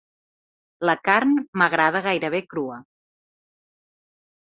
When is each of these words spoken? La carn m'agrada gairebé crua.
La 0.91 0.95
carn 1.09 1.37
m'agrada 1.63 2.03
gairebé 2.09 2.43
crua. 2.57 2.83